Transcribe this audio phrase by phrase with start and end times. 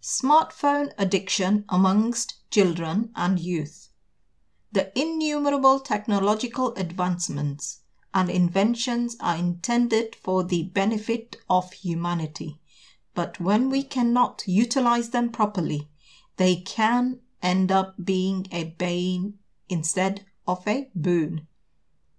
[0.00, 3.88] Smartphone addiction amongst children and youth.
[4.70, 7.80] The innumerable technological advancements
[8.14, 12.60] and inventions are intended for the benefit of humanity,
[13.14, 15.90] but when we cannot utilize them properly,
[16.36, 19.38] they can end up being a bane
[19.68, 21.46] instead of a boon.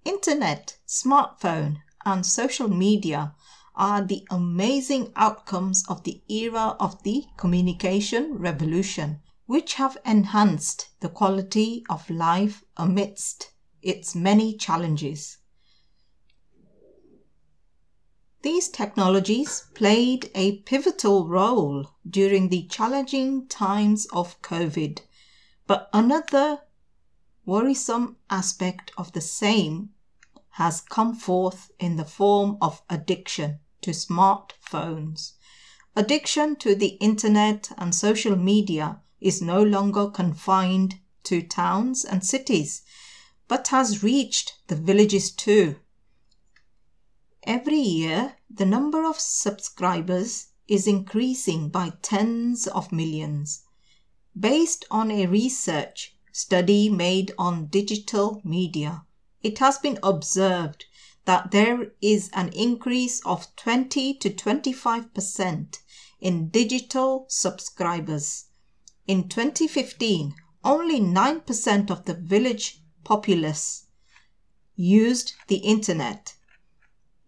[0.03, 3.33] Internet, smartphone, and social media
[3.79, 11.07] are the amazing outcomes of the era of the communication revolution, which have enhanced the
[11.07, 15.37] quality of life amidst its many challenges.
[18.41, 24.99] These technologies played a pivotal role during the challenging times of COVID,
[25.67, 26.63] but another
[27.45, 29.91] worrisome aspect of the same
[30.51, 35.33] has come forth in the form of addiction to smartphones.
[35.95, 42.83] Addiction to the internet and social media is no longer confined to towns and cities,
[43.47, 45.75] but has reached the villages too.
[47.43, 53.63] Every year, the number of subscribers is increasing by tens of millions.
[54.39, 59.03] Based on a research study made on digital media,
[59.41, 60.85] it has been observed
[61.29, 65.77] that there is an increase of 20 to 25%
[66.19, 68.45] in digital subscribers.
[69.05, 73.85] In 2015, only 9% of the village populace
[74.75, 76.33] used the internet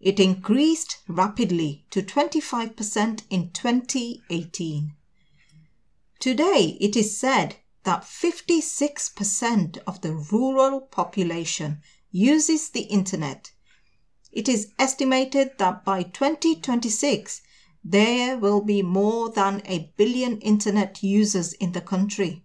[0.02, 4.96] it increased rapidly to 25% in 2018.
[6.18, 11.80] Today, it is said that 56% of the rural population
[12.10, 13.52] uses the internet.
[14.32, 17.42] It is estimated that by 2026,
[17.84, 22.42] there will be more than a billion internet users in the country.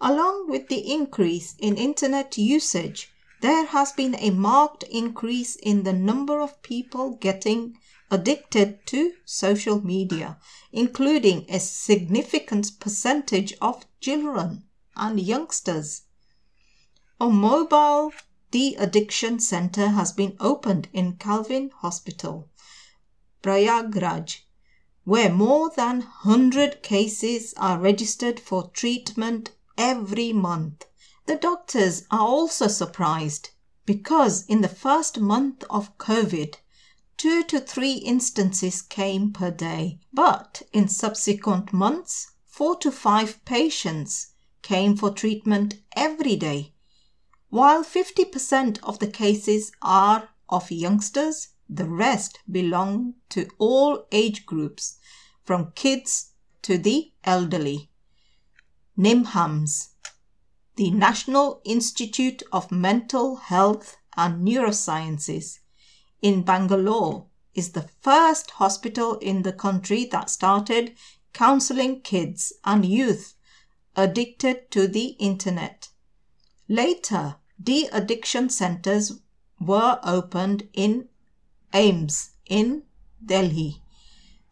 [0.00, 5.92] Along with the increase in internet usage, there has been a marked increase in the
[5.92, 7.78] number of people getting
[8.10, 10.38] addicted to social media,
[10.72, 14.64] including a significant percentage of children
[14.96, 16.02] and youngsters.
[17.20, 18.12] A mobile
[18.54, 22.48] de addiction center has been opened in Calvin Hospital,
[23.42, 24.42] Prayagraj,
[25.02, 30.86] where more than 100 cases are registered for treatment every month.
[31.26, 33.50] The doctors are also surprised
[33.86, 36.54] because in the first month of COVID,
[37.16, 44.28] two to three instances came per day, but in subsequent months, four to five patients
[44.62, 46.73] came for treatment every day.
[47.54, 54.96] While 50% of the cases are of youngsters, the rest belong to all age groups,
[55.44, 56.32] from kids
[56.62, 57.90] to the elderly.
[58.98, 59.90] NIMHANS
[60.74, 65.60] the National Institute of Mental Health and Neurosciences
[66.20, 70.96] in Bangalore is the first hospital in the country that started
[71.32, 73.34] counseling kids and youth
[73.94, 75.90] addicted to the internet.
[76.68, 79.12] Later, de addiction centers
[79.60, 81.08] were opened in
[81.72, 82.82] AIIMS in
[83.24, 83.82] Delhi.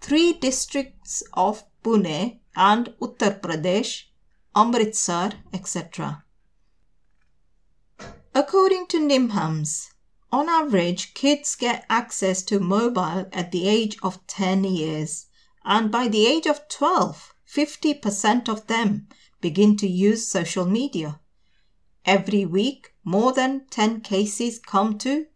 [0.00, 4.04] Three districts of Pune and Uttar Pradesh
[4.54, 6.24] Amritsar, etc.
[8.34, 9.92] According to NIMHANS,
[10.30, 15.26] on average, kids get access to mobile at the age of 10 years,
[15.64, 19.08] and by the age of 12, 50% of them
[19.42, 21.20] begin to use social media.
[22.06, 25.26] Every week, more than 10 cases come to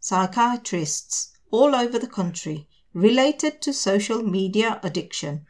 [0.00, 5.46] psychiatrists all over the country related to social media addiction.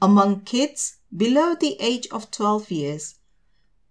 [0.00, 3.16] Among kids, below the age of 12 years.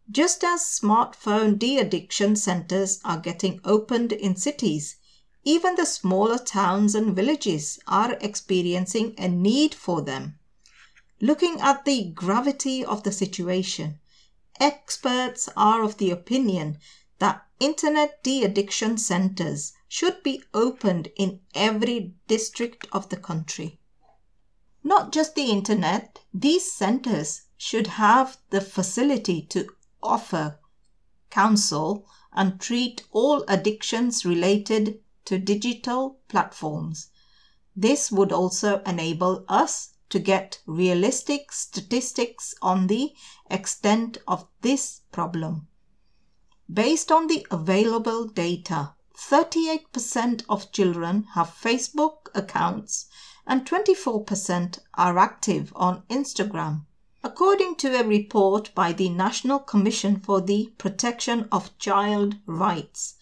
[0.09, 4.97] Just as smartphone de addiction centers are getting opened in cities,
[5.43, 10.37] even the smaller towns and villages are experiencing a need for them.
[11.21, 13.99] Looking at the gravity of the situation,
[14.61, 16.77] experts are of the opinion
[17.19, 23.79] that internet de addiction centers should be opened in every district of the country.
[24.83, 29.67] Not just the internet, these centers should have the facility to
[30.01, 30.59] offer
[31.29, 37.09] counsel and treat all addictions related to digital platforms.
[37.75, 43.13] This would also enable us to get realistic statistics on the
[43.49, 45.67] extent of this problem.
[46.71, 53.07] Based on the available data, 38% of children have Facebook accounts
[53.45, 56.85] and 24% are active on Instagram.
[57.23, 63.15] According to a report by the National Commission for the Protection of Child Rights,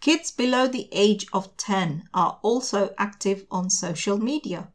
[0.00, 4.72] kids below the age of 10 are also active on social media.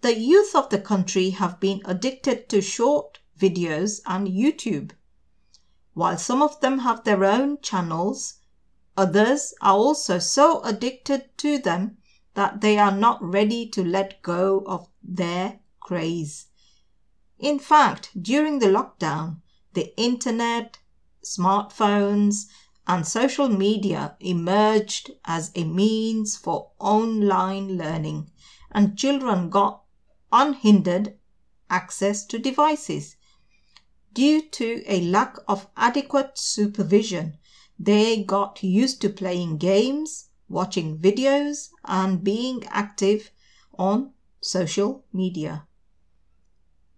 [0.00, 4.92] The youth of the country have been addicted to short videos and YouTube.
[5.92, 8.34] While some of them have their own channels,
[8.96, 11.98] others are also so addicted to them
[12.34, 16.46] that they are not ready to let go of their craze.
[17.40, 19.40] In fact, during the lockdown,
[19.72, 20.78] the internet,
[21.24, 22.46] smartphones,
[22.86, 28.30] and social media emerged as a means for online learning,
[28.70, 29.82] and children got
[30.32, 31.16] unhindered
[31.70, 33.16] access to devices.
[34.12, 37.38] Due to a lack of adequate supervision,
[37.78, 43.30] they got used to playing games, watching videos, and being active
[43.78, 45.66] on social media.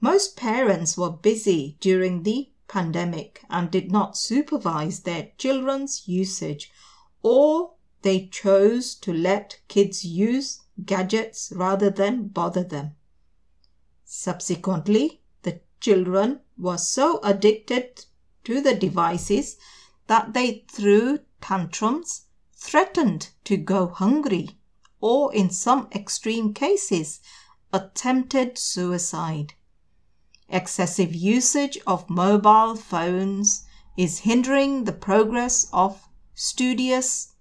[0.00, 6.70] Most parents were busy during the pandemic and did not supervise their children's usage,
[7.22, 12.94] or they chose to let kids use gadgets rather than bother them.
[14.12, 18.06] Subsequently, the children were so addicted
[18.42, 19.56] to the devices
[20.08, 22.22] that they threw tantrums,
[22.52, 24.58] threatened to go hungry,
[25.00, 27.20] or in some extreme cases,
[27.72, 29.54] attempted suicide.
[30.48, 33.64] Excessive usage of mobile phones
[33.96, 37.34] is hindering the progress of studious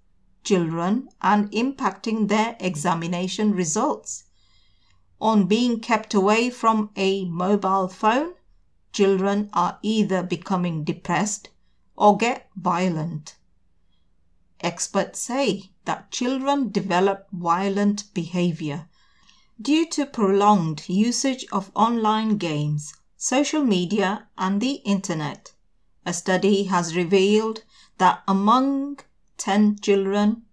[0.44, 4.22] children and impacting their examination results.
[5.20, 8.34] On being kept away from a mobile phone,
[8.92, 11.50] children are either becoming depressed
[11.96, 13.36] or get violent.
[14.60, 18.88] Experts say that children develop violent behavior
[19.60, 25.52] due to prolonged usage of online games social media, and the internet.
[26.06, 27.64] A study has revealed
[27.98, 28.98] that among
[29.36, 30.46] 10 children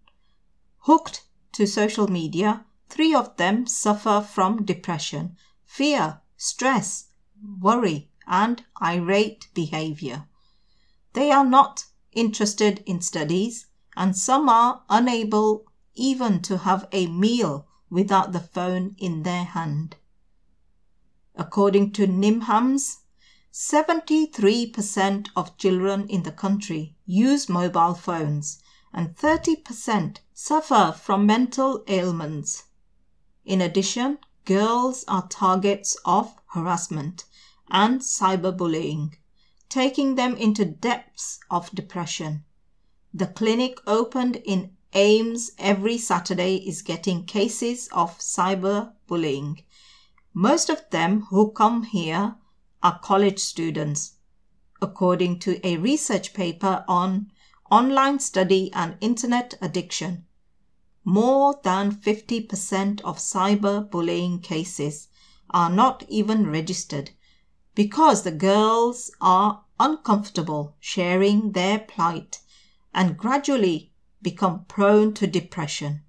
[0.79, 1.23] hooked
[1.53, 5.35] to social media, three of them suffer from depression,
[5.65, 7.05] fear, stress,
[7.59, 10.27] worry, and irate behavior.
[11.13, 17.67] They are not interested in studies, and some are unable even to have a meal
[17.89, 19.95] without the phone in their hand.
[21.35, 22.97] According to NIMHANS,
[23.53, 28.61] 73% of children in the country use mobile phones
[28.93, 32.63] and 30% suffer from mental ailments.
[33.47, 37.25] In addition, girls are targets of harassment
[37.71, 39.15] and cyberbullying,
[39.69, 42.43] taking them into depths of depression.
[43.11, 49.63] The clinic opened in AIIMS every Saturday is getting cases of cyberbullying
[50.39, 52.35] most of them who come here
[52.83, 54.17] are college students,
[54.79, 57.31] according to a research paper on
[57.71, 60.26] online study and internet addiction.
[61.09, 65.07] More than 50% of cyberbullying cases
[65.49, 67.11] are not even registered
[67.75, 72.41] because the girls are uncomfortable sharing their plight
[72.93, 76.03] and gradually become prone to depression.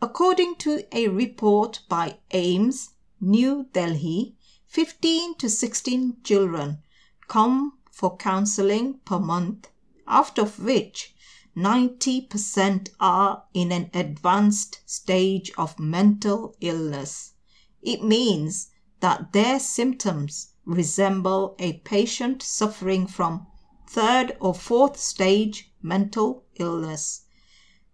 [0.00, 2.90] According to a report by AIIMS,
[3.20, 6.78] New Delhi, 15 to 16 children
[7.26, 9.68] come for counseling per month,
[10.06, 11.13] after which
[11.56, 17.34] 90% are in an advanced stage of mental illness.
[17.80, 18.70] It means
[19.00, 23.46] that their symptoms resemble a patient suffering from
[23.88, 27.22] third or fourth stage mental illness.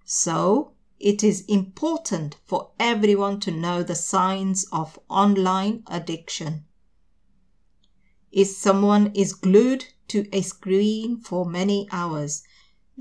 [0.04, 6.64] So, it is important for everyone to know the signs of online addiction.
[8.30, 12.42] If someone is glued to a screen for many hours,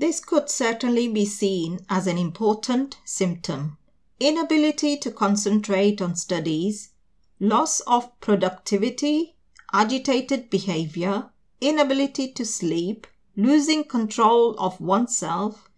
[0.00, 3.76] this could certainly be seen as an important symptom.
[4.18, 6.92] Inability to concentrate on studies,
[7.38, 9.36] loss of productivity,
[9.74, 11.28] agitated behavior,
[11.60, 15.68] inability to sleep, losing control of oneself,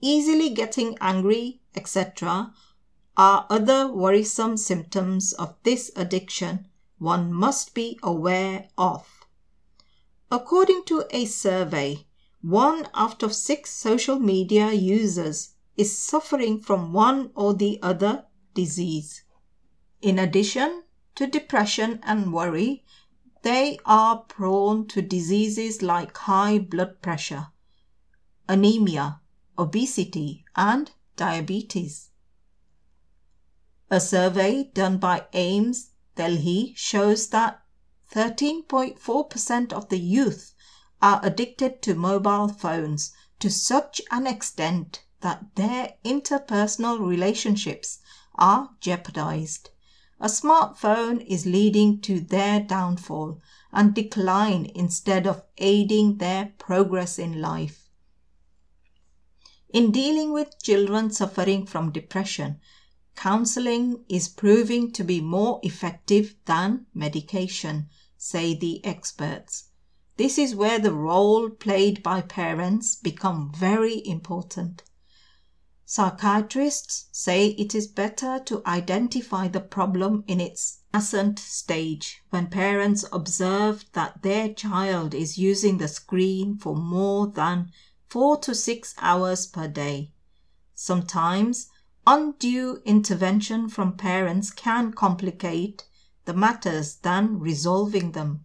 [0.00, 2.52] easily getting angry, etc.,
[3.16, 6.66] are other worrisome symptoms of this addiction
[6.98, 9.24] one must be aware of.
[10.32, 12.07] According to a survey,
[12.40, 19.24] one out of six social media users is suffering from one or the other disease.
[20.00, 20.84] In addition
[21.16, 22.84] to depression and worry,
[23.42, 27.48] they are prone to diseases like high blood pressure,
[28.48, 29.20] anemia,
[29.58, 32.10] obesity, and diabetes.
[33.90, 37.62] A survey done by AIIMS Delhi shows that
[38.12, 40.54] 13.4% of the youth
[41.00, 47.98] are addicted to mobile phones to such an extent that their interpersonal relationships
[48.34, 49.70] are jeopardized.
[50.20, 53.40] A smartphone is leading to their downfall
[53.72, 57.88] and decline instead of aiding their progress in life.
[59.70, 62.60] In dealing with children suffering from depression,
[63.14, 69.67] counseling is proving to be more effective than medication, say the experts.
[70.18, 74.82] This is where the role played by parents become very important.
[75.86, 83.04] Psychiatrists say it is better to identify the problem in its nascent stage when parents
[83.12, 87.70] observe that their child is using the screen for more than
[88.08, 90.10] four to six hours per day.
[90.74, 91.68] Sometimes
[92.08, 95.86] undue intervention from parents can complicate
[96.24, 98.44] the matters than resolving them.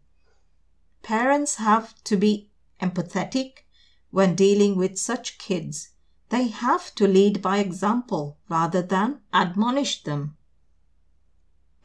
[1.03, 2.49] Parents have to be
[2.81, 3.65] empathetic
[4.09, 5.89] when dealing with such kids
[6.29, 10.35] they have to lead by example rather than admonish them.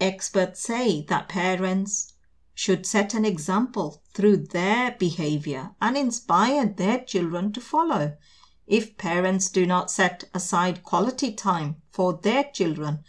[0.00, 2.14] Experts say that parents
[2.54, 8.16] should set an example through their behavior and inspire their children to follow.
[8.66, 13.04] If parents do not set aside quality time for their children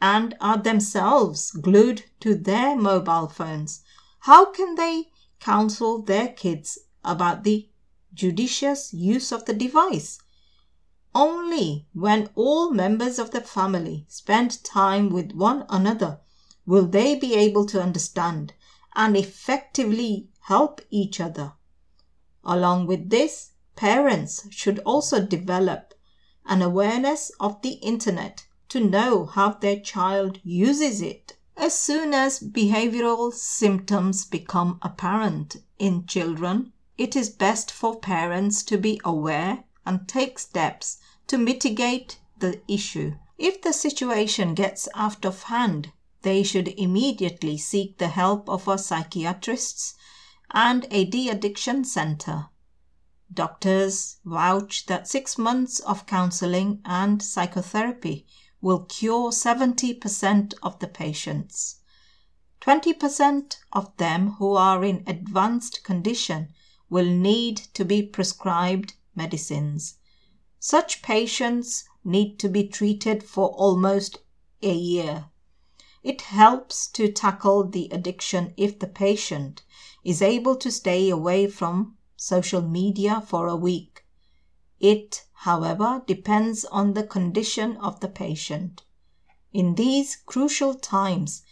[0.00, 3.82] and are themselves glued to their mobile phones,
[4.20, 5.11] how can they
[5.42, 7.68] counsel their kids about the
[8.14, 10.18] judicious use of the device?
[11.14, 16.20] Only when all members of the family spend time with one another
[16.64, 18.54] will they be able to understand
[18.94, 21.54] and effectively help each other.
[22.44, 25.94] Along with this, parents should also develop
[26.46, 31.36] an awareness of the internet to know how their child uses it.
[31.64, 38.76] As soon as behavioral symptoms become apparent in children, it is best for parents to
[38.76, 43.14] be aware and take steps to mitigate the issue.
[43.38, 45.92] If the situation gets out of hand,
[46.22, 49.94] they should immediately seek the help of a psychiatrists
[50.50, 52.46] and a de-addiction center.
[53.32, 58.26] Doctors vouch that six months of counseling and psychotherapy
[58.62, 61.80] will cure 70% of the patients.
[62.62, 66.48] 20% of them who are in advanced condition
[66.88, 69.96] will need to be prescribed medicines.
[70.60, 74.18] Such patients need to be treated for almost
[74.62, 75.26] a year.
[76.04, 79.62] It helps to tackle the addiction if the patient
[80.04, 84.04] is able to stay away from social media for a week.
[84.78, 88.84] It, however, depends on the condition of the patient.
[89.52, 91.42] In these crucial times,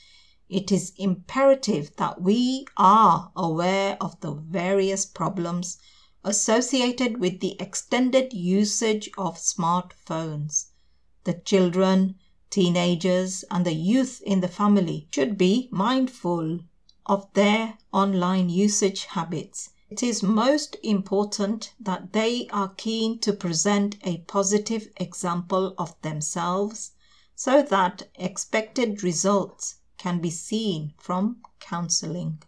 [0.48, 5.76] it is imperative that we are aware of the various problems
[6.22, 10.66] associated with the extended usage of smartphones.
[11.24, 12.14] The children,
[12.48, 16.60] teenagers, and the youth in the family should be mindful
[17.06, 19.70] of their online usage habits.
[19.90, 26.92] It is most important that they are keen to present a positive example of themselves
[27.34, 32.40] so that expected results can be seen from counseling.